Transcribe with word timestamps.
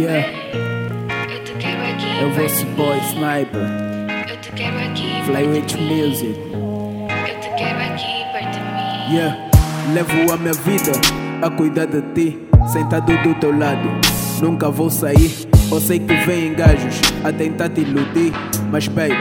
Yeah. 0.00 0.24
eu 2.22 2.30
vosso 2.32 2.64
de 2.64 2.64
boy. 2.72 2.96
Sniper, 3.10 3.66
Fly 5.26 5.46
Rich. 5.52 5.76
Music. 5.76 6.34
Eu 7.28 7.40
te 7.40 7.48
quero 7.58 7.80
aqui 7.80 8.24
perto 8.32 8.50
de 8.50 8.60
mim. 8.60 9.14
Yeah, 9.14 9.50
levo 9.92 10.32
a 10.32 10.36
minha 10.38 10.54
vida 10.54 10.92
a 11.42 11.50
cuidar 11.50 11.86
de 11.86 12.00
ti, 12.14 12.38
sentado 12.72 13.12
do 13.22 13.34
teu 13.34 13.56
lado. 13.58 13.90
Nunca 14.40 14.70
vou 14.70 14.88
sair. 14.88 15.59
Eu 15.70 15.80
sei 15.80 16.00
que 16.00 16.14
vêm 16.26 16.52
gajos 16.54 17.00
a 17.24 17.32
tentar 17.32 17.68
te 17.68 17.82
iludir, 17.82 18.32
mas 18.70 18.88
baby, 18.88 19.14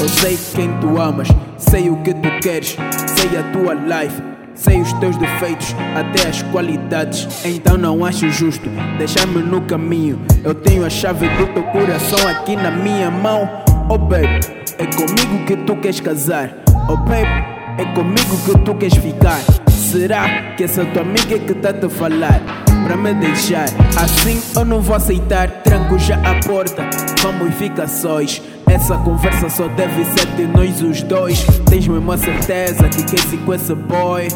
eu 0.00 0.08
sei 0.08 0.38
quem 0.54 0.72
tu 0.80 1.00
amas, 1.00 1.28
sei 1.58 1.90
o 1.90 1.96
que 1.98 2.14
tu 2.14 2.28
queres, 2.40 2.76
sei 3.16 3.38
a 3.38 3.42
tua 3.52 3.74
life. 3.74 4.34
Sei 4.56 4.80
os 4.80 4.92
teus 4.94 5.16
defeitos, 5.16 5.74
até 5.96 6.28
as 6.28 6.40
qualidades. 6.42 7.44
Então 7.44 7.76
não 7.76 8.04
acho 8.04 8.30
justo 8.30 8.70
deixar-me 8.98 9.42
no 9.42 9.60
caminho. 9.62 10.20
Eu 10.44 10.54
tenho 10.54 10.86
a 10.86 10.88
chave 10.88 11.28
do 11.28 11.48
teu 11.48 11.64
coração 11.64 12.28
aqui 12.28 12.54
na 12.54 12.70
minha 12.70 13.10
mão. 13.10 13.48
Oh 13.88 13.98
baby, 13.98 14.38
é 14.78 14.86
comigo 14.86 15.44
que 15.44 15.56
tu 15.56 15.74
queres 15.74 15.98
casar. 15.98 16.54
Oh 16.88 16.96
baby, 16.96 17.44
é 17.78 17.84
comigo 17.96 18.36
que 18.44 18.56
tu 18.64 18.76
queres 18.76 18.96
ficar. 18.96 19.40
Será 19.68 20.54
que 20.56 20.62
essa 20.62 20.84
tua 20.84 21.02
amiga 21.02 21.34
é 21.34 21.38
que 21.40 21.54
tá 21.54 21.72
te 21.72 21.88
falar? 21.88 22.63
Pra 22.84 22.96
me 22.96 23.14
deixar 23.14 23.66
assim 23.96 24.40
eu 24.54 24.64
não 24.64 24.80
vou 24.80 24.94
aceitar. 24.96 25.48
Tranco 25.62 25.98
já 25.98 26.16
a 26.16 26.34
porta, 26.46 26.88
vamos 27.22 27.54
ficar 27.54 27.88
sós. 27.88 28.42
Essa 28.68 28.96
conversa 28.98 29.48
só 29.48 29.68
deve 29.68 30.04
ser 30.04 30.26
de 30.36 30.46
nós 30.46 30.82
os 30.82 31.02
dois. 31.02 31.44
Tens 31.68 31.86
mesmo 31.88 32.18
certeza 32.18 32.88
que 32.88 33.00
ir 33.34 33.38
com 33.38 33.54
esse 33.54 33.74
boy? 33.74 34.28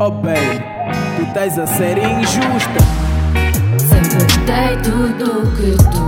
Oh 0.00 0.10
baby, 0.10 0.62
tu 1.16 1.22
estás 1.22 1.58
a 1.58 1.66
ser 1.66 1.98
injusta. 1.98 2.80
Sempre 3.78 4.26
dei 4.44 4.76
tudo 4.82 5.42
o 5.42 5.50
que 5.56 5.76
tu 5.90 6.06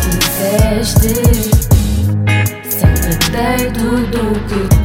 quiseste. 0.00 1.14
Sempre 2.68 3.18
dei 3.30 3.70
tudo 3.72 4.18
o 4.30 4.34
que 4.46 4.68
tu 4.68 4.77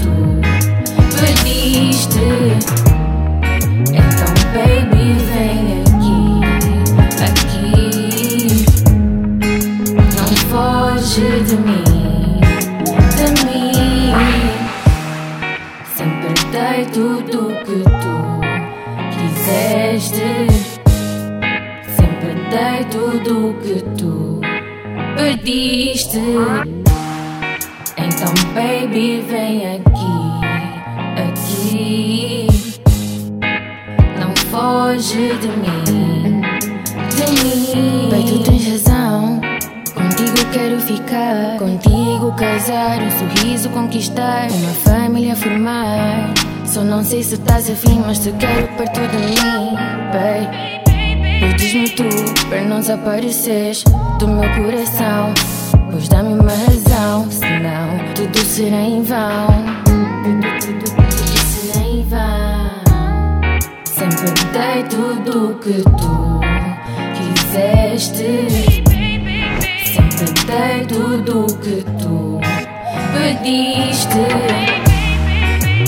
Sempre 15.95 16.33
dei 16.51 16.85
tudo 16.91 17.53
que 17.63 17.83
tu 17.83 18.15
quiseste. 19.11 20.31
Sempre 21.95 22.33
dei 22.49 22.83
tudo 22.89 23.53
que 23.61 23.77
tu 23.95 24.41
pediste. 25.15 26.21
Então, 27.97 28.33
baby, 28.55 29.21
vem 29.21 29.75
aqui, 29.75 30.15
aqui. 31.29 32.47
Não 34.19 34.33
foge 34.49 35.38
de 35.38 35.47
mim, 35.49 35.92
quero 40.53 40.79
ficar, 40.79 41.57
contigo 41.57 42.31
casar, 42.35 43.01
um 43.01 43.09
sorriso 43.11 43.69
conquistar, 43.69 44.47
uma 44.51 44.73
família 44.85 45.35
formar. 45.35 46.31
Só 46.63 46.83
não 46.83 47.03
sei 47.03 47.23
se 47.23 47.33
estás 47.33 47.69
afim, 47.69 48.00
mas 48.05 48.19
te 48.19 48.31
quero 48.33 48.67
perto 48.78 49.01
de 49.01 49.17
mim, 49.17 49.75
baby. 50.13 50.79
Pois 51.39 51.55
diz-me 51.55 51.89
tu, 51.89 52.03
para 52.50 52.61
não 52.61 52.79
desapareceres 52.79 53.83
do 54.19 54.28
meu 54.28 54.47
coração. 54.53 55.33
Pois 55.91 56.07
dá-me 56.07 56.35
uma 56.35 56.51
razão, 56.51 57.29
senão 57.31 58.13
tudo 58.13 58.38
será 58.45 58.81
em 58.81 59.01
vão. 59.01 59.47
Tudo, 60.61 60.85
será 61.47 61.83
em 61.83 62.03
vão. 62.03 62.69
Sempre 63.85 64.31
dei 64.53 64.83
tudo 64.83 65.51
o 65.51 65.55
que 65.55 65.81
tu 65.81 66.39
quiseste. 67.17 68.92
Dei 70.45 70.85
tudo 70.88 71.45
o 71.45 71.47
que 71.57 71.84
tu 72.01 72.39
pediste. 73.13 74.23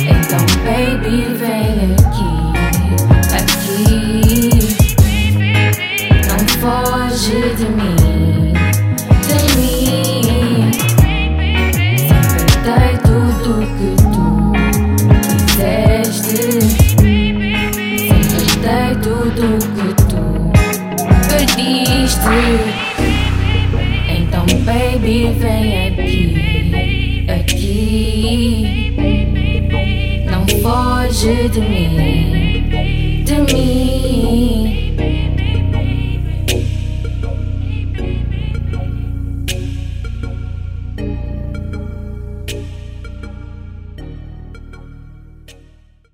Então, 0.01 0.43
baby, 0.65 1.17
vem 1.35 1.95
aqui, 1.95 2.33
aqui. 3.33 3.79
Não 6.27 6.39
foge 6.59 7.39
de 7.55 7.67
mim, 7.69 8.53
de 9.27 9.39
mim. 9.57 10.71
Sempre 11.97 12.87
tudo 13.03 13.49
o 13.51 13.65
que 13.77 13.89
tu 14.01 14.25
quiseste. 15.45 16.43
Sempre 18.07 18.79
tudo 19.01 19.43
o 19.45 19.59
que 19.75 19.87
tu 20.03 20.23
pediste. 21.29 22.84
Baby, 24.75 25.31
vem 25.39 25.87
aqui, 25.87 27.25
aqui. 27.29 28.64